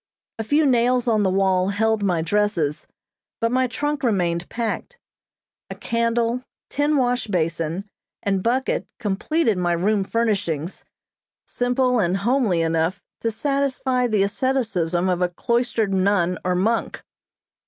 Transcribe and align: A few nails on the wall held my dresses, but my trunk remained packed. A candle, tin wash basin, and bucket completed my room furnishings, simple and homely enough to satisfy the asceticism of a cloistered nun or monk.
A 0.39 0.43
few 0.43 0.65
nails 0.65 1.07
on 1.07 1.21
the 1.21 1.29
wall 1.29 1.69
held 1.69 2.01
my 2.01 2.23
dresses, 2.23 2.87
but 3.39 3.51
my 3.51 3.67
trunk 3.67 4.01
remained 4.03 4.49
packed. 4.49 4.97
A 5.69 5.75
candle, 5.75 6.43
tin 6.71 6.97
wash 6.97 7.27
basin, 7.27 7.85
and 8.23 8.41
bucket 8.41 8.87
completed 8.99 9.59
my 9.59 9.73
room 9.73 10.03
furnishings, 10.03 10.83
simple 11.45 11.99
and 11.99 12.17
homely 12.17 12.63
enough 12.63 13.03
to 13.19 13.29
satisfy 13.29 14.07
the 14.07 14.23
asceticism 14.23 15.07
of 15.07 15.21
a 15.21 15.29
cloistered 15.29 15.93
nun 15.93 16.39
or 16.43 16.55
monk. 16.55 17.03